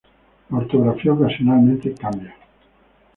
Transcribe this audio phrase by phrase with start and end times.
[0.49, 2.35] La ortografía ocasionalmente cambia.